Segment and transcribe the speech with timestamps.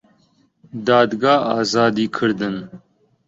[0.85, 2.55] دادگا ئازادی کردن